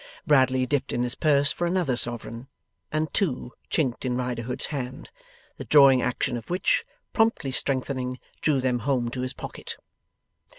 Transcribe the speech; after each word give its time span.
Bradley 0.25 0.65
dipped 0.65 0.93
in 0.93 1.03
his 1.03 1.13
purse 1.13 1.51
for 1.51 1.67
another 1.67 1.95
sovereign, 1.95 2.47
and 2.91 3.13
two 3.13 3.51
chinked 3.69 4.03
in 4.03 4.17
Riderhood's 4.17 4.65
hand, 4.73 5.11
the 5.57 5.63
drawing 5.63 6.01
action 6.01 6.37
of 6.37 6.49
which, 6.49 6.83
promptly 7.13 7.51
strengthening, 7.51 8.17
drew 8.41 8.59
them 8.61 8.79
home 8.79 9.11
to 9.11 9.21
his 9.21 9.33
pocket. 9.33 9.77